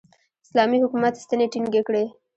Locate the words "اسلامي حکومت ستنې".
0.45-1.45